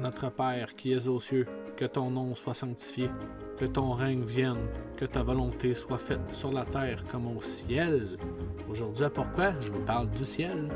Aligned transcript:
notre 0.00 0.30
Père 0.30 0.74
qui 0.74 0.92
es 0.92 1.06
aux 1.06 1.20
cieux, 1.20 1.46
que 1.76 1.84
ton 1.84 2.10
nom 2.10 2.34
soit 2.34 2.54
sanctifié, 2.54 3.10
que 3.58 3.66
ton 3.66 3.92
règne 3.92 4.24
vienne, 4.24 4.66
que 4.96 5.04
ta 5.04 5.22
volonté 5.22 5.74
soit 5.74 5.98
faite 5.98 6.32
sur 6.32 6.50
la 6.50 6.64
terre 6.64 7.04
comme 7.04 7.26
au 7.26 7.42
ciel. 7.42 8.18
Aujourd'hui, 8.68 9.06
pourquoi? 9.14 9.58
Je 9.60 9.72
vous 9.72 9.84
parle 9.84 10.10
du 10.10 10.24
ciel. 10.24 10.68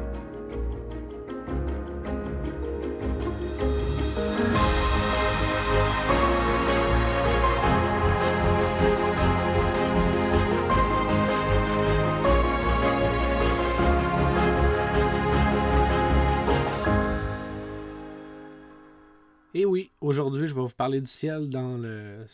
Oui, 19.75 19.91
aujourd'hui, 20.01 20.47
je 20.47 20.55
vais 20.55 20.61
vous 20.61 20.69
parler 20.69 21.01
du 21.01 21.09
ciel 21.09 21.49
dans 21.49 21.77
le, 21.77 22.25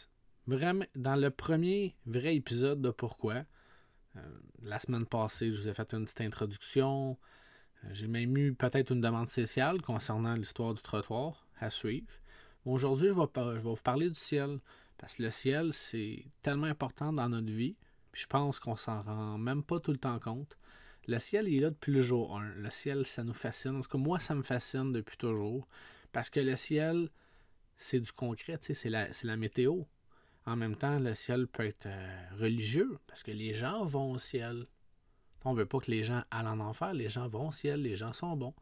dans 0.94 1.16
le 1.16 1.30
premier 1.30 1.96
vrai 2.04 2.36
épisode 2.36 2.82
de 2.82 2.90
Pourquoi. 2.90 3.46
Euh, 4.16 4.20
la 4.60 4.78
semaine 4.78 5.06
passée, 5.06 5.50
je 5.50 5.62
vous 5.62 5.66
ai 5.66 5.72
fait 5.72 5.94
une 5.94 6.04
petite 6.04 6.20
introduction. 6.20 7.16
Euh, 7.82 7.88
j'ai 7.92 8.08
même 8.08 8.36
eu 8.36 8.52
peut-être 8.52 8.92
une 8.92 9.00
demande 9.00 9.26
spéciale 9.26 9.80
concernant 9.80 10.34
l'histoire 10.34 10.74
du 10.74 10.82
trottoir 10.82 11.46
à 11.58 11.70
suivre. 11.70 12.12
Aujourd'hui, 12.66 13.08
je 13.08 13.14
vais, 13.14 13.26
je 13.34 13.64
vais 13.64 13.70
vous 13.70 13.76
parler 13.76 14.10
du 14.10 14.20
ciel. 14.20 14.58
Parce 14.98 15.14
que 15.14 15.22
le 15.22 15.30
ciel, 15.30 15.72
c'est 15.72 16.26
tellement 16.42 16.66
important 16.66 17.10
dans 17.10 17.30
notre 17.30 17.50
vie. 17.50 17.74
Puis 18.12 18.20
je 18.24 18.26
pense 18.26 18.60
qu'on 18.60 18.76
s'en 18.76 19.00
rend 19.00 19.38
même 19.38 19.62
pas 19.62 19.80
tout 19.80 19.92
le 19.92 19.96
temps 19.96 20.18
compte. 20.18 20.58
Le 21.06 21.18
ciel, 21.18 21.48
il 21.48 21.56
est 21.56 21.60
là 21.60 21.70
depuis 21.70 21.92
le 21.92 22.02
jour 22.02 22.36
1. 22.36 22.56
Le 22.56 22.68
ciel, 22.68 23.06
ça 23.06 23.24
nous 23.24 23.32
fascine. 23.32 23.76
En 23.76 23.80
tout 23.80 23.88
cas, 23.88 23.96
moi, 23.96 24.18
ça 24.18 24.34
me 24.34 24.42
fascine 24.42 24.92
depuis 24.92 25.16
toujours. 25.16 25.66
Parce 26.12 26.28
que 26.28 26.40
le 26.40 26.54
ciel, 26.54 27.08
c'est 27.80 28.00
du 28.00 28.12
concret, 28.12 28.58
c'est 28.60 28.90
la, 28.90 29.08
la 29.22 29.36
météo. 29.36 29.82
En 30.46 30.56
même 30.56 30.76
temps, 30.76 30.98
le 30.98 31.14
ciel 31.14 31.46
peut 31.46 31.66
être 31.66 31.86
euh, 31.86 32.28
religieux, 32.38 32.98
parce 33.06 33.22
que 33.22 33.30
les 33.30 33.52
gens 33.52 33.84
vont 33.84 34.12
au 34.12 34.18
ciel. 34.18 34.66
On 35.44 35.52
ne 35.52 35.58
veut 35.58 35.66
pas 35.66 35.78
que 35.78 35.90
les 35.90 36.02
gens 36.02 36.22
aillent 36.30 36.46
en 36.46 36.60
enfer, 36.60 36.92
les 36.92 37.08
gens 37.08 37.28
vont 37.28 37.48
au 37.48 37.52
ciel, 37.52 37.82
les 37.82 37.96
gens 37.96 38.12
sont 38.12 38.36
bons. 38.36 38.54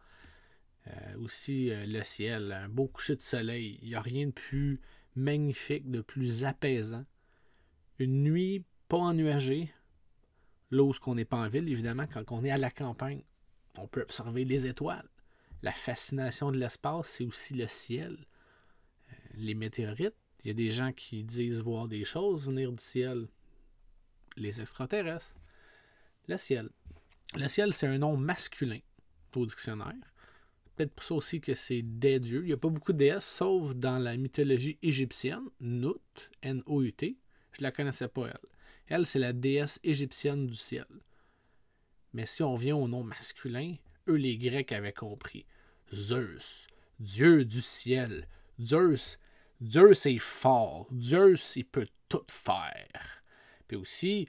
Euh, 0.87 1.19
aussi, 1.19 1.71
euh, 1.71 1.85
le 1.87 2.03
ciel, 2.03 2.53
un 2.53 2.69
beau 2.69 2.89
coucher 2.89 3.17
de 3.17 3.21
soleil, 3.21 3.79
il 3.83 3.89
n'y 3.89 3.95
a 3.95 4.01
rien 4.01 4.27
de 4.27 4.33
plus 4.33 4.81
magnifique, 5.17 5.91
de 5.91 6.01
plus 6.01 6.45
apaisant. 6.45 7.05
Une 7.99 8.23
nuit 8.23 8.65
pas 8.89 8.99
ennuagée, 8.99 9.73
là 10.71 10.83
où 10.83 10.93
on 11.07 11.15
n'est 11.15 11.25
pas 11.25 11.39
en 11.39 11.49
ville, 11.49 11.69
évidemment, 11.69 12.07
quand 12.07 12.25
on 12.31 12.45
est 12.45 12.51
à 12.51 12.57
la 12.57 12.71
campagne, 12.71 13.23
on 13.77 13.89
peut 13.89 14.03
observer 14.03 14.45
les 14.45 14.67
étoiles 14.67 15.09
la 15.63 15.73
fascination 15.73 16.51
de 16.51 16.59
l'espace, 16.59 17.09
c'est 17.09 17.25
aussi 17.25 17.55
le 17.55 17.67
ciel. 17.67 18.27
Les 19.39 19.55
météorites, 19.55 20.15
il 20.43 20.49
y 20.49 20.51
a 20.51 20.55
des 20.55 20.71
gens 20.71 20.93
qui 20.93 21.25
disent 21.25 21.61
voir 21.61 21.89
des 21.89 22.05
choses 22.05 22.47
venir 22.47 22.73
du 22.73 22.83
ciel. 22.83 23.29
Les 24.37 24.61
extraterrestres. 24.61 25.35
Le 26.27 26.37
ciel. 26.37 26.69
Le 27.35 27.49
ciel, 27.49 27.73
c'est 27.73 27.87
un 27.87 27.99
nom 27.99 28.17
masculin 28.17 28.81
au 29.35 29.47
dictionnaire. 29.47 29.95
Peut-être 30.75 30.93
pour 30.93 31.05
ça 31.05 31.15
aussi 31.15 31.41
que 31.41 31.55
c'est 31.55 31.83
des 31.83 32.21
dieux. 32.21 32.43
Il 32.43 32.47
n'y 32.47 32.53
a 32.53 32.57
pas 32.57 32.69
beaucoup 32.69 32.93
de 32.93 32.99
déesses, 32.99 33.27
sauf 33.27 33.75
dans 33.75 33.99
la 33.99 34.17
mythologie 34.17 34.79
égyptienne, 34.83 35.45
Nut, 35.61 36.31
N-O-U-T. 36.43 37.17
Je 37.53 37.63
la 37.63 37.73
connaissais 37.73 38.09
pas, 38.09 38.29
elle. 38.29 38.49
Elle, 38.87 39.07
c'est 39.07 39.19
la 39.19 39.33
déesse 39.33 39.81
égyptienne 39.85 40.47
du 40.47 40.55
ciel. 40.55 40.87
Mais 42.13 42.27
si 42.27 42.43
on 42.43 42.55
vient 42.55 42.77
au 42.77 42.89
nom 42.89 43.03
masculin, 43.03 43.77
eux, 44.09 44.15
les 44.15 44.39
Grecs 44.39 44.73
avaient 44.73 44.93
compris. 44.93 45.47
Zeus, 45.93 46.67
Dieu 47.01 47.45
du 47.45 47.61
ciel. 47.61 48.27
Zeus, 48.61 49.19
Zeus 49.65 50.07
est 50.07 50.19
fort. 50.19 50.89
Zeus, 51.01 51.57
il 51.57 51.65
peut 51.65 51.89
tout 52.09 52.25
faire. 52.29 53.23
Puis 53.67 53.77
aussi, 53.77 54.29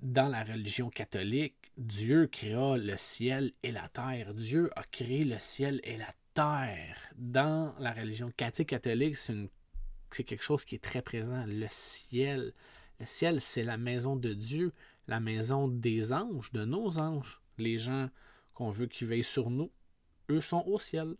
dans 0.00 0.28
la 0.28 0.42
religion 0.42 0.90
catholique, 0.90 1.72
Dieu 1.76 2.26
créa 2.26 2.76
le 2.76 2.96
ciel 2.96 3.52
et 3.62 3.72
la 3.72 3.88
terre. 3.88 4.32
Dieu 4.34 4.70
a 4.76 4.82
créé 4.84 5.24
le 5.24 5.38
ciel 5.38 5.80
et 5.84 5.96
la 5.96 6.12
terre. 6.32 6.96
Dans 7.16 7.74
la 7.78 7.92
religion 7.92 8.30
catholique, 8.30 9.16
c'est 9.16 10.24
quelque 10.24 10.42
chose 10.42 10.64
qui 10.64 10.76
est 10.76 10.84
très 10.84 11.02
présent. 11.02 11.44
Le 11.46 11.66
ciel. 11.68 12.54
Le 12.98 13.04
ciel, 13.04 13.42
c'est 13.42 13.62
la 13.62 13.76
maison 13.76 14.16
de 14.16 14.32
Dieu, 14.32 14.72
la 15.06 15.20
maison 15.20 15.68
des 15.68 16.14
anges, 16.14 16.50
de 16.52 16.64
nos 16.64 16.98
anges. 16.98 17.42
Les 17.58 17.76
gens 17.76 18.08
qu'on 18.54 18.70
veut 18.70 18.86
qu'ils 18.86 19.08
veillent 19.08 19.22
sur 19.22 19.50
nous, 19.50 19.70
eux 20.30 20.40
sont 20.40 20.64
au 20.66 20.78
ciel. 20.78 21.14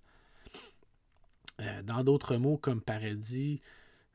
Euh, 1.61 1.83
dans 1.83 2.05
d'autres 2.05 2.37
mots 2.37 2.59
comme 2.59 2.83
paradis, 2.83 3.61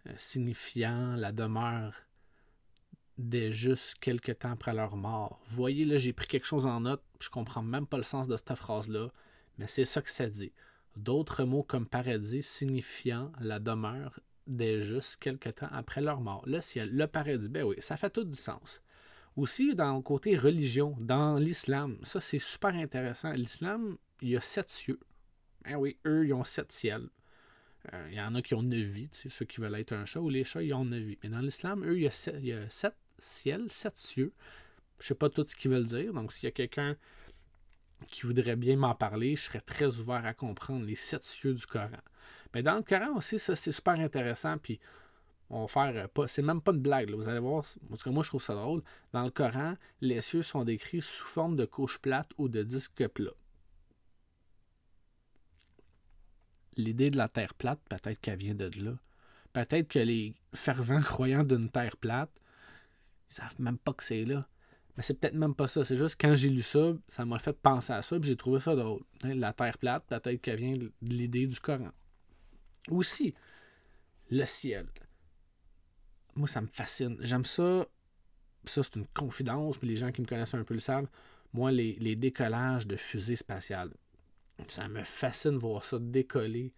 euh, 0.07 0.13
signifiant 0.15 1.15
la 1.15 1.31
demeure 1.31 1.93
des 3.17 3.51
justes 3.51 3.95
quelque 3.99 4.31
temps 4.31 4.51
après 4.51 4.73
leur 4.73 4.95
mort. 4.95 5.41
voyez, 5.45 5.85
là, 5.85 5.97
j'ai 5.97 6.13
pris 6.13 6.27
quelque 6.27 6.45
chose 6.45 6.65
en 6.65 6.81
note, 6.81 7.03
je 7.19 7.29
comprends 7.29 7.61
même 7.61 7.87
pas 7.87 7.97
le 7.97 8.03
sens 8.03 8.27
de 8.27 8.35
cette 8.37 8.55
phrase-là, 8.55 9.09
mais 9.57 9.67
c'est 9.67 9.85
ça 9.85 10.01
que 10.01 10.09
ça 10.09 10.27
dit. 10.27 10.53
D'autres 10.97 11.43
mots 11.43 11.63
comme 11.63 11.87
paradis 11.87 12.43
signifiant 12.43 13.31
la 13.39 13.59
demeure 13.59 14.19
des 14.47 14.81
justes 14.81 15.17
quelque 15.17 15.49
temps 15.49 15.69
après 15.71 16.01
leur 16.01 16.19
mort. 16.19 16.43
Le 16.45 16.61
ciel, 16.61 16.89
le 16.91 17.07
paradis, 17.07 17.49
ben 17.49 17.63
oui, 17.63 17.75
ça 17.79 17.97
fait 17.97 18.09
tout 18.09 18.23
du 18.23 18.37
sens. 18.37 18.81
Aussi, 19.35 19.75
dans 19.75 19.95
le 19.95 20.01
côté 20.01 20.35
religion, 20.35 20.95
dans 20.99 21.35
l'islam, 21.35 21.97
ça 22.03 22.19
c'est 22.19 22.39
super 22.39 22.75
intéressant. 22.75 23.31
L'islam, 23.31 23.97
il 24.21 24.29
y 24.29 24.37
a 24.37 24.41
sept 24.41 24.69
cieux. 24.69 24.99
Ben 25.63 25.75
oui, 25.75 25.97
eux, 26.05 26.25
ils 26.25 26.33
ont 26.33 26.43
sept 26.43 26.71
ciels. 26.71 27.07
Euh, 27.93 28.07
il 28.09 28.15
y 28.15 28.21
en 28.21 28.35
a 28.35 28.41
qui 28.41 28.53
ont 28.53 28.61
neuf 28.61 28.85
vies, 28.85 29.09
ceux 29.11 29.45
qui 29.45 29.59
veulent 29.59 29.75
être 29.75 29.93
un 29.93 30.05
chat, 30.05 30.19
ou 30.19 30.29
les 30.29 30.43
chats, 30.43 30.61
ils 30.61 30.73
ont 30.73 30.85
neuf 30.85 31.03
vies. 31.03 31.17
Mais 31.23 31.29
dans 31.29 31.39
l'islam, 31.39 31.83
eux, 31.83 31.97
il 31.97 32.03
y, 32.03 32.07
a 32.07 32.11
sept, 32.11 32.35
sept 32.69 32.95
ciels, 33.17 33.71
sept 33.71 33.97
cieux. 33.97 34.33
Je 34.99 35.05
ne 35.05 35.07
sais 35.07 35.15
pas 35.15 35.29
tout 35.29 35.43
ce 35.43 35.55
qu'ils 35.55 35.71
veulent 35.71 35.87
dire. 35.87 36.13
Donc, 36.13 36.31
s'il 36.31 36.45
y 36.45 36.47
a 36.47 36.51
quelqu'un 36.51 36.95
qui 38.07 38.21
voudrait 38.23 38.55
bien 38.55 38.77
m'en 38.77 38.95
parler, 38.95 39.35
je 39.35 39.43
serais 39.43 39.61
très 39.61 39.97
ouvert 39.99 40.25
à 40.25 40.33
comprendre 40.33 40.85
les 40.85 40.95
sept 40.95 41.23
cieux 41.23 41.53
du 41.53 41.65
Coran. 41.65 41.89
Mais 42.53 42.61
dans 42.61 42.75
le 42.75 42.83
Coran 42.83 43.15
aussi, 43.15 43.39
ça, 43.39 43.55
c'est 43.55 43.71
super 43.71 43.99
intéressant. 43.99 44.57
Puis, 44.57 44.79
on 45.49 45.65
va 45.65 45.67
faire 45.67 46.03
euh, 46.03 46.07
pas. 46.07 46.27
C'est 46.27 46.41
même 46.41 46.61
pas 46.61 46.71
une 46.71 46.81
blague. 46.81 47.11
Vous 47.11 47.27
allez 47.27 47.39
voir. 47.39 47.65
En 47.91 47.95
tout 47.95 48.03
cas, 48.03 48.11
moi, 48.11 48.23
je 48.23 48.29
trouve 48.29 48.43
ça 48.43 48.53
drôle. 48.53 48.83
Dans 49.11 49.23
le 49.23 49.31
Coran, 49.31 49.75
les 50.01 50.21
cieux 50.21 50.43
sont 50.43 50.63
décrits 50.63 51.01
sous 51.01 51.25
forme 51.25 51.55
de 51.55 51.65
couche 51.65 51.99
plate 51.99 52.29
ou 52.37 52.47
de 52.47 52.63
disque 52.63 53.07
plat. 53.07 53.31
L'idée 56.77 57.09
de 57.09 57.17
la 57.17 57.27
terre 57.27 57.53
plate, 57.53 57.79
peut-être 57.89 58.19
qu'elle 58.21 58.39
vient 58.39 58.55
de 58.55 58.69
là. 58.83 58.93
Peut-être 59.53 59.87
que 59.87 59.99
les 59.99 60.33
fervents 60.53 61.01
croyants 61.01 61.43
d'une 61.43 61.69
terre 61.69 61.97
plate, 61.97 62.31
ils 63.29 63.35
savent 63.35 63.59
même 63.59 63.77
pas 63.77 63.93
que 63.93 64.03
c'est 64.03 64.23
là. 64.23 64.47
Mais 64.95 65.03
c'est 65.03 65.13
peut-être 65.13 65.35
même 65.35 65.55
pas 65.55 65.67
ça. 65.67 65.83
C'est 65.83 65.97
juste 65.97 66.19
quand 66.19 66.35
j'ai 66.35 66.49
lu 66.49 66.61
ça, 66.61 66.93
ça 67.07 67.25
m'a 67.25 67.39
fait 67.39 67.53
penser 67.53 67.93
à 67.93 68.01
ça, 68.01 68.15
et 68.15 68.23
j'ai 68.23 68.35
trouvé 68.35 68.59
ça 68.59 68.75
drôle. 68.75 69.01
Hein, 69.23 69.35
la 69.35 69.53
terre 69.53 69.77
plate, 69.77 70.05
peut-être 70.07 70.41
qu'elle 70.41 70.59
vient 70.59 70.73
de 70.73 70.91
l'idée 71.01 71.47
du 71.47 71.59
Coran. 71.59 71.91
Aussi, 72.89 73.33
le 74.29 74.45
ciel 74.45 74.87
moi, 76.35 76.47
ça 76.47 76.61
me 76.61 76.67
fascine. 76.67 77.17
J'aime 77.21 77.45
ça. 77.45 77.85
Ça, 78.65 78.83
c'est 78.83 78.95
une 78.95 79.07
confidence, 79.07 79.77
puis 79.77 79.87
les 79.87 79.95
gens 79.95 80.11
qui 80.11 80.21
me 80.21 80.27
connaissent 80.27 80.53
un 80.53 80.63
peu 80.63 80.73
le 80.73 80.79
savent. 80.79 81.07
Moi, 81.53 81.71
les, 81.71 82.15
décollages 82.15 82.87
de 82.87 82.95
fusées 82.95 83.35
spatiales, 83.35 83.91
ça 84.67 84.87
me 84.87 85.03
fascine 85.03 85.57
voir 85.57 85.83
ça 85.83 85.97
décoller 85.99 86.73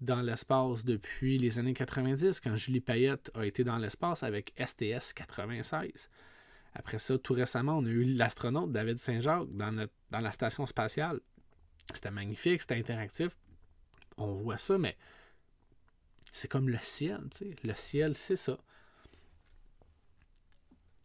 dans 0.00 0.20
l'espace 0.20 0.84
depuis 0.84 1.38
les 1.38 1.58
années 1.58 1.74
90, 1.74 2.40
quand 2.40 2.56
Julie 2.56 2.80
Payette 2.80 3.30
a 3.34 3.46
été 3.46 3.64
dans 3.64 3.78
l'espace 3.78 4.22
avec 4.22 4.52
STS 4.58 5.12
96. 5.14 6.10
Après 6.74 6.98
ça, 6.98 7.16
tout 7.18 7.34
récemment, 7.34 7.78
on 7.78 7.86
a 7.86 7.88
eu 7.88 8.04
l'astronaute 8.04 8.72
David 8.72 8.98
Saint-Jacques 8.98 9.48
dans, 9.50 9.86
dans 10.10 10.20
la 10.20 10.32
station 10.32 10.66
spatiale. 10.66 11.20
C'était 11.92 12.10
magnifique, 12.10 12.60
c'était 12.60 12.78
interactif. 12.78 13.36
On 14.16 14.34
voit 14.34 14.58
ça, 14.58 14.78
mais 14.78 14.96
c'est 16.32 16.48
comme 16.48 16.68
le 16.68 16.78
ciel, 16.80 17.20
tu 17.30 17.38
sais. 17.38 17.56
Le 17.62 17.74
ciel, 17.74 18.14
c'est 18.16 18.36
ça. 18.36 18.58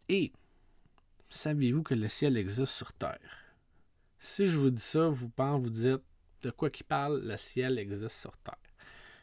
Et 0.08 0.32
saviez-vous 1.28 1.84
que 1.84 1.94
le 1.94 2.08
ciel 2.08 2.36
existe 2.36 2.72
sur 2.72 2.92
Terre? 2.92 3.49
Si 4.22 4.46
je 4.46 4.58
vous 4.58 4.70
dis 4.70 4.82
ça, 4.82 5.08
vous 5.08 5.30
pensez, 5.30 5.62
vous 5.62 5.70
dites 5.70 6.04
de 6.42 6.50
quoi 6.50 6.68
qu'il 6.68 6.84
parle, 6.84 7.22
le 7.24 7.36
ciel 7.38 7.78
existe 7.78 8.20
sur 8.20 8.36
Terre. 8.36 8.54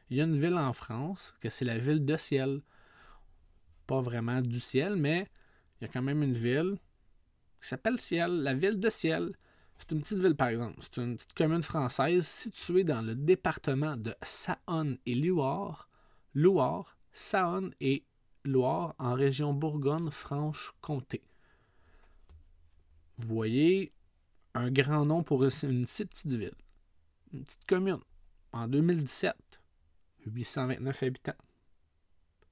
Il 0.09 0.17
y 0.17 0.21
a 0.21 0.23
une 0.23 0.39
ville 0.39 0.55
en 0.55 0.73
France 0.73 1.35
que 1.39 1.49
c'est 1.49 1.65
la 1.65 1.77
ville 1.77 2.03
de 2.03 2.17
ciel. 2.17 2.61
Pas 3.85 4.01
vraiment 4.01 4.41
du 4.41 4.59
ciel, 4.59 4.95
mais 4.95 5.29
il 5.79 5.83
y 5.83 5.85
a 5.85 5.93
quand 5.93 6.01
même 6.01 6.23
une 6.23 6.33
ville 6.33 6.77
qui 7.61 7.67
s'appelle 7.67 7.99
Ciel, 7.99 8.41
la 8.41 8.53
ville 8.53 8.79
de 8.79 8.89
Ciel. 8.89 9.35
C'est 9.77 9.91
une 9.91 10.01
petite 10.01 10.17
ville, 10.17 10.35
par 10.35 10.47
exemple. 10.47 10.79
C'est 10.79 10.97
une 10.97 11.15
petite 11.15 11.33
commune 11.33 11.61
française 11.61 12.25
située 12.25 12.83
dans 12.83 13.01
le 13.01 13.13
département 13.13 13.95
de 13.95 14.15
Saône 14.23 14.97
et 15.05 15.15
Loire, 15.15 15.89
Loire, 16.33 16.97
Saône 17.11 17.73
et 17.79 18.03
Loire 18.43 18.95
en 18.97 19.13
région 19.13 19.53
Bourgogne-Franche-Comté. 19.53 21.21
Vous 23.17 23.27
voyez 23.35 23.93
un 24.57 24.71
grand 24.71 25.05
nom 25.05 25.23
pour 25.23 25.43
une, 25.43 25.49
petite 25.49 26.25
ville, 26.25 26.55
une 27.33 27.43
petite 27.43 27.65
commune. 27.65 27.99
En 28.53 28.67
2017, 28.67 29.35
829 30.25 31.03
habitants. 31.03 31.33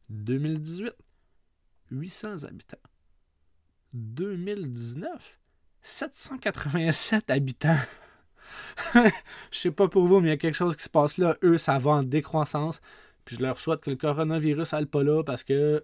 2018, 0.10 0.94
800 1.92 2.44
habitants. 2.44 2.78
2019, 3.94 5.40
787 5.82 7.30
habitants. 7.30 7.80
je 8.94 9.10
sais 9.52 9.72
pas 9.72 9.88
pour 9.88 10.06
vous, 10.06 10.20
mais 10.20 10.28
il 10.28 10.32
y 10.32 10.34
a 10.34 10.38
quelque 10.38 10.56
chose 10.56 10.76
qui 10.76 10.84
se 10.84 10.90
passe 10.90 11.18
là. 11.18 11.38
Eux, 11.44 11.58
ça 11.58 11.78
va 11.80 11.92
en 11.92 12.04
décroissance. 12.04 12.82
Puis 13.24 13.38
je 13.38 13.42
leur 13.42 13.58
souhaite 13.58 13.82
que 13.82 13.90
le 13.90 13.96
coronavirus 13.96 14.74
n'aille 14.74 14.86
pas 14.86 15.04
là 15.04 15.24
parce 15.24 15.44
que 15.44 15.84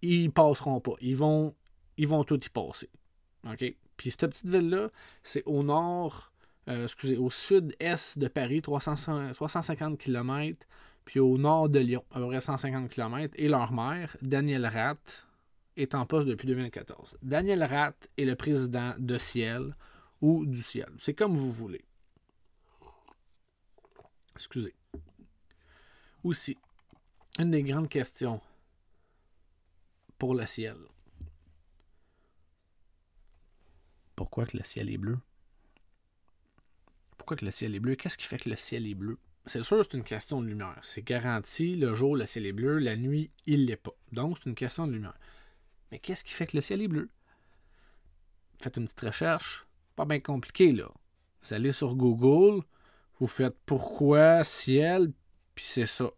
ils 0.00 0.30
passeront 0.30 0.80
pas. 0.80 0.94
Ils 1.00 1.16
vont, 1.16 1.54
ils 1.98 2.08
vont 2.08 2.24
tout 2.24 2.42
y 2.42 2.48
passer. 2.48 2.88
OK? 3.44 3.76
Puis 4.02 4.10
cette 4.10 4.26
petite 4.26 4.48
ville-là, 4.48 4.90
c'est 5.22 5.44
au 5.46 5.62
nord, 5.62 6.32
euh, 6.66 6.82
excusez, 6.82 7.16
au 7.16 7.30
sud-est 7.30 8.18
de 8.18 8.26
Paris, 8.26 8.60
350 8.60 9.96
km, 9.96 10.66
puis 11.04 11.20
au 11.20 11.38
nord 11.38 11.68
de 11.68 11.78
Lyon, 11.78 12.02
à 12.10 12.18
peu 12.18 12.26
près 12.26 12.40
150 12.40 12.88
km. 12.88 13.32
Et 13.38 13.46
leur 13.46 13.70
maire, 13.70 14.16
Daniel 14.20 14.66
Ratt, 14.66 15.28
est 15.76 15.94
en 15.94 16.04
poste 16.04 16.26
depuis 16.26 16.48
2014. 16.48 17.16
Daniel 17.22 17.62
Ratt 17.62 18.08
est 18.18 18.24
le 18.24 18.34
président 18.34 18.92
de 18.98 19.16
Ciel 19.18 19.76
ou 20.20 20.46
du 20.46 20.62
Ciel. 20.62 20.90
C'est 20.98 21.14
comme 21.14 21.36
vous 21.36 21.52
voulez. 21.52 21.84
Excusez. 24.34 24.74
Aussi, 26.24 26.58
une 27.38 27.52
des 27.52 27.62
grandes 27.62 27.88
questions 27.88 28.40
pour 30.18 30.34
le 30.34 30.44
ciel. 30.44 30.74
Pourquoi 34.22 34.46
que 34.46 34.56
le 34.56 34.62
ciel 34.62 34.88
est 34.88 34.98
bleu? 34.98 35.18
Pourquoi 37.18 37.36
que 37.36 37.44
le 37.44 37.50
ciel 37.50 37.74
est 37.74 37.80
bleu? 37.80 37.96
Qu'est-ce 37.96 38.16
qui 38.16 38.28
fait 38.28 38.38
que 38.38 38.48
le 38.48 38.54
ciel 38.54 38.86
est 38.86 38.94
bleu? 38.94 39.18
C'est 39.46 39.64
sûr, 39.64 39.84
c'est 39.84 39.96
une 39.96 40.04
question 40.04 40.40
de 40.40 40.46
lumière. 40.46 40.78
C'est 40.82 41.02
garanti, 41.02 41.74
le 41.74 41.92
jour, 41.92 42.14
le 42.14 42.24
ciel 42.24 42.46
est 42.46 42.52
bleu, 42.52 42.78
la 42.78 42.94
nuit, 42.94 43.32
il 43.46 43.66
l'est 43.66 43.74
pas. 43.74 43.90
Donc, 44.12 44.38
c'est 44.38 44.48
une 44.48 44.54
question 44.54 44.86
de 44.86 44.92
lumière. 44.92 45.18
Mais 45.90 45.98
qu'est-ce 45.98 46.22
qui 46.22 46.34
fait 46.34 46.46
que 46.46 46.56
le 46.56 46.60
ciel 46.60 46.82
est 46.82 46.86
bleu? 46.88 47.10
Faites 48.60 48.76
une 48.76 48.84
petite 48.84 49.00
recherche. 49.00 49.66
Pas 49.96 50.04
bien 50.04 50.20
compliqué, 50.20 50.70
là. 50.70 50.88
Vous 51.42 51.52
allez 51.52 51.72
sur 51.72 51.96
Google, 51.96 52.64
vous 53.18 53.26
faites 53.26 53.58
pourquoi 53.66 54.44
ciel, 54.44 55.12
puis 55.56 55.64
c'est 55.64 55.84
ça. 55.84 56.12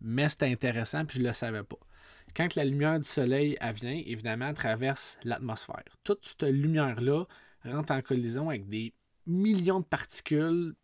Mais 0.00 0.28
c'est 0.28 0.42
intéressant, 0.42 1.04
puis 1.06 1.18
je 1.18 1.22
ne 1.22 1.28
le 1.28 1.34
savais 1.34 1.62
pas. 1.62 1.78
Quand 2.38 2.54
la 2.54 2.64
lumière 2.64 3.00
du 3.00 3.08
soleil 3.08 3.58
vient, 3.74 4.00
évidemment, 4.06 4.50
elle 4.50 4.54
traverse 4.54 5.18
l'atmosphère. 5.24 5.82
Toute 6.04 6.24
cette 6.24 6.44
lumière-là 6.44 7.24
rentre 7.64 7.92
en 7.92 8.00
collision 8.00 8.48
avec 8.48 8.68
des 8.68 8.94
millions 9.26 9.80
de 9.80 9.84
particules 9.84 10.76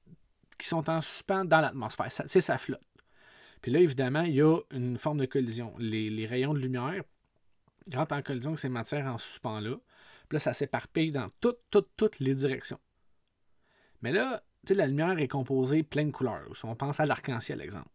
qui 0.58 0.66
sont 0.66 0.90
en 0.90 1.00
suspens 1.00 1.44
dans 1.44 1.60
l'atmosphère. 1.60 2.10
C'est 2.10 2.40
ça 2.40 2.58
flotte. 2.58 2.82
Puis 3.62 3.70
là, 3.70 3.78
évidemment, 3.78 4.22
il 4.22 4.34
y 4.34 4.42
a 4.42 4.58
une 4.72 4.98
forme 4.98 5.18
de 5.18 5.26
collision. 5.26 5.72
Les, 5.78 6.26
rayons 6.26 6.54
de 6.54 6.58
lumière 6.58 7.04
rentrent 7.94 8.16
en 8.16 8.22
collision 8.22 8.50
avec 8.50 8.58
ces 8.58 8.68
matières 8.68 9.06
en 9.06 9.18
suspens-là. 9.18 9.76
Puis 10.28 10.34
là, 10.34 10.40
ça 10.40 10.54
s'éparpille 10.54 11.12
dans 11.12 11.28
toutes, 11.40 11.60
toutes, 11.70 11.90
toutes 11.96 12.18
les 12.18 12.34
directions. 12.34 12.80
Mais 14.02 14.10
là, 14.10 14.42
la 14.68 14.88
lumière 14.88 15.20
est 15.20 15.28
composée 15.28 15.84
plein 15.84 16.04
de 16.04 16.10
couleurs. 16.10 16.48
on 16.64 16.74
pense 16.74 16.98
à 16.98 17.06
l'arc-en-ciel, 17.06 17.60
exemple. 17.60 17.93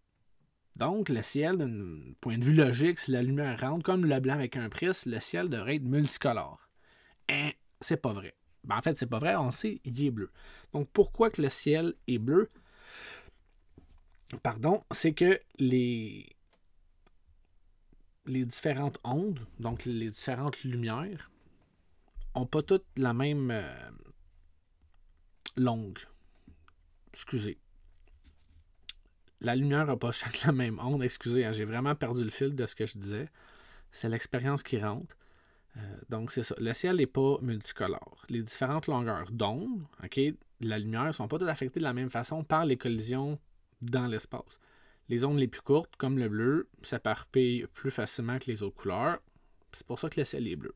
Donc, 0.80 1.10
le 1.10 1.22
ciel, 1.22 1.58
d'un 1.58 2.14
point 2.22 2.38
de 2.38 2.44
vue 2.46 2.54
logique, 2.54 3.00
si 3.00 3.12
la 3.12 3.22
lumière 3.22 3.60
rentre 3.60 3.84
comme 3.84 4.06
le 4.06 4.20
blanc 4.22 4.36
avec 4.36 4.56
un 4.56 4.70
prisme, 4.70 5.12
le 5.12 5.20
ciel 5.20 5.50
devrait 5.50 5.76
être 5.76 5.84
multicolore. 5.84 6.70
Hein, 7.30 7.52
c'est 7.82 8.02
pas 8.02 8.14
vrai. 8.14 8.34
Ben, 8.64 8.78
en 8.78 8.82
fait, 8.82 8.98
c'est 8.98 9.06
pas 9.06 9.20
vrai, 9.20 9.36
on 9.36 9.52
sait, 9.52 9.82
il 9.84 10.02
est 10.02 10.10
bleu. 10.10 10.32
Donc, 10.72 10.88
pourquoi 10.94 11.32
que 11.32 11.42
le 11.42 11.50
ciel 11.50 11.96
est 12.08 12.18
bleu? 12.18 12.50
Pardon, 14.42 14.82
c'est 14.92 15.12
que 15.12 15.42
les, 15.58 16.30
différentes 18.26 19.00
ondes, 19.04 19.46
donc 19.60 19.84
les 19.84 20.12
différentes 20.12 20.64
lumières, 20.64 21.30
ont 22.36 22.46
pas 22.46 22.64
toutes 22.64 22.86
la 22.96 23.14
même 23.14 23.52
euh, 23.52 23.90
longue. 25.58 26.00
Excusez 27.12 27.60
la 29.42 29.56
lumière 29.56 29.86
n'a 29.86 29.98
pas 29.98 30.12
chaque 30.12 30.44
la 30.44 30.52
même 30.52 30.80
onde. 30.80 31.04
Excusez, 31.04 31.46
hein, 31.46 31.52
j'ai 31.52 31.66
vraiment 31.66 31.96
perdu 31.96 32.24
le 32.24 32.30
fil 32.30 32.56
de 32.56 32.66
ce 32.66 32.76
que 32.76 32.86
je 32.86 32.98
disais. 32.98 33.30
C'est 33.92 34.10
l'expérience 34.10 34.64
qui 34.64 34.80
rentre. 34.80 35.16
Euh, 35.78 35.82
donc, 36.10 36.32
c'est 36.32 36.44
ça. 36.44 36.56
Le 36.58 36.74
ciel 36.74 36.98
n'est 36.98 37.08
pas 37.08 37.38
multicolore. 37.42 38.26
Les 38.30 38.42
différentes 38.42 38.88
longueurs 38.88 39.32
d'onde, 39.32 39.84
OK, 40.04 40.20
la 40.62 40.80
lumière 40.80 41.06
ne 41.06 41.12
sont 41.12 41.28
pas 41.28 41.38
toutes 41.38 41.48
affectées 41.48 41.80
de 41.80 41.86
la 41.86 41.94
même 41.94 42.10
façon 42.10 42.44
par 42.44 42.66
les 42.66 42.78
collisions 42.78 43.40
dans 43.82 44.08
l'espace. 44.08 44.60
Les 45.08 45.24
ondes 45.24 45.40
les 45.40 45.48
plus 45.48 45.62
courtes, 45.62 45.96
comme 45.98 46.20
le 46.20 46.30
bleu, 46.30 46.70
s'éparpillent 46.82 47.66
plus 47.74 47.92
facilement 47.92 48.38
que 48.38 48.52
les 48.52 48.62
autres 48.62 48.76
couleurs. 48.76 49.20
C'est 49.72 49.86
pour 49.86 50.00
ça 50.00 50.10
que 50.10 50.20
le 50.20 50.26
ciel 50.26 50.48
est 50.48 50.56
bleu. 50.56 50.76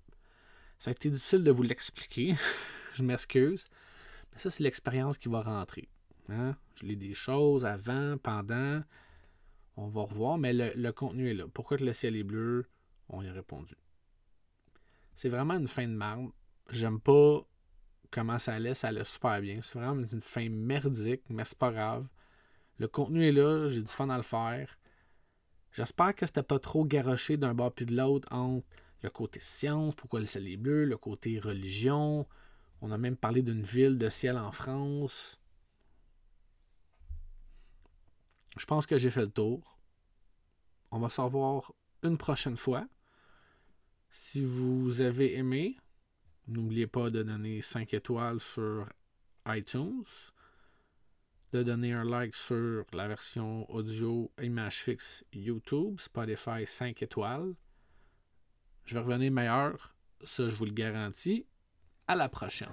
Ça 0.79 0.89
a 0.89 0.91
été 0.91 1.09
difficile 1.09 1.43
de 1.43 1.51
vous 1.51 1.63
l'expliquer. 1.63 2.35
je 2.93 3.03
m'excuse. 3.03 3.65
Mais 4.31 4.39
ça, 4.39 4.49
c'est 4.49 4.63
l'expérience 4.63 5.17
qui 5.17 5.29
va 5.29 5.41
rentrer. 5.41 5.87
Hein? 6.29 6.55
Je 6.75 6.85
lis 6.85 6.97
des 6.97 7.13
choses 7.13 7.65
avant, 7.65 8.17
pendant. 8.17 8.81
On 9.75 9.87
va 9.87 10.01
revoir, 10.01 10.37
mais 10.37 10.53
le, 10.53 10.91
contenu 10.91 11.29
est 11.29 11.33
là. 11.33 11.45
Pourquoi 11.51 11.77
le 11.77 11.93
ciel 11.93 12.15
est 12.15 12.23
bleu? 12.23 12.65
On 13.09 13.21
y 13.21 13.27
a 13.27 13.33
répondu. 13.33 13.75
C'est 15.15 15.29
vraiment 15.29 15.55
une 15.55 15.67
fin 15.67 15.87
de 15.87 15.93
marde. 15.93 16.29
J'aime 16.69 16.99
pas 16.99 17.41
comment 18.11 18.39
ça 18.39 18.53
allait, 18.53 18.73
ça 18.73 18.89
allait 18.89 19.03
super 19.03 19.41
bien. 19.41 19.61
C'est 19.61 19.79
vraiment 19.79 20.03
une 20.11 20.21
fin 20.21 20.47
merdique, 20.49 21.23
mais 21.29 21.43
c'est 21.45 21.57
pas 21.57 21.71
grave. 21.71 22.07
Le 22.77 22.87
contenu 22.87 23.27
est 23.27 23.31
là, 23.31 23.67
j'ai 23.67 23.81
du 23.81 23.91
fun 23.91 24.09
à 24.09 24.17
le 24.17 24.23
faire. 24.23 24.77
J'espère 25.71 26.15
que 26.15 26.25
c'était 26.25 26.43
pas 26.43 26.59
trop 26.59 26.85
garoché 26.85 27.37
d'un 27.37 27.55
bord 27.55 27.73
puis 27.73 27.85
de 27.85 27.95
l'autre 27.95 28.27
entre 28.31 28.65
le 29.01 29.09
côté 29.09 29.39
science, 29.39 29.95
pourquoi 29.95 30.19
le 30.19 30.25
ciel 30.25 30.47
est 30.47 30.57
bleu, 30.57 30.85
le 30.85 30.97
côté 30.97 31.39
religion. 31.39 32.27
On 32.81 32.91
a 32.91 32.97
même 32.97 33.17
parlé 33.17 33.41
d'une 33.41 33.61
ville 33.61 33.97
de 33.97 34.09
ciel 34.09 34.37
en 34.37 34.51
France. 34.51 35.39
Je 38.57 38.65
pense 38.65 38.85
que 38.85 38.97
j'ai 38.97 39.09
fait 39.09 39.21
le 39.21 39.31
tour. 39.31 39.79
On 40.91 40.99
va 40.99 41.09
se 41.09 41.21
revoir 41.21 41.73
une 42.03 42.17
prochaine 42.17 42.57
fois. 42.57 42.87
Si 44.09 44.43
vous 44.45 45.01
avez 45.01 45.37
aimé, 45.37 45.77
n'oubliez 46.47 46.87
pas 46.87 47.09
de 47.09 47.23
donner 47.23 47.61
5 47.61 47.93
étoiles 47.93 48.39
sur 48.39 48.87
iTunes, 49.47 50.03
de 51.51 51.63
donner 51.63 51.93
un 51.93 52.03
like 52.03 52.35
sur 52.35 52.85
la 52.93 53.07
version 53.07 53.69
audio 53.71 54.31
image 54.41 54.83
fixe 54.83 55.25
YouTube, 55.33 55.99
Spotify 55.99 56.65
5 56.67 57.01
étoiles. 57.01 57.55
Je 58.85 58.93
vais 58.93 59.01
revenir 59.01 59.31
meilleur, 59.31 59.95
ça 60.23 60.47
je 60.47 60.55
vous 60.55 60.65
le 60.65 60.71
garantis. 60.71 61.47
À 62.07 62.15
la 62.15 62.29
prochaine. 62.29 62.69